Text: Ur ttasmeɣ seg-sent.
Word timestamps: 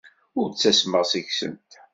Ur 0.39 0.47
ttasmeɣ 0.49 1.03
seg-sent. 1.11 1.71